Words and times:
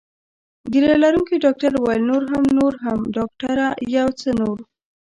ږیره 0.71 0.95
لرونکي 1.03 1.35
ډاکټر 1.45 1.71
وویل: 1.75 2.03
نور 2.09 2.23
هم، 2.31 2.45
نور 2.57 2.73
هم، 2.83 2.99
ډاکټره 3.15 3.67
یو 3.95 4.07
څه 4.19 4.29
نور. 4.39 4.57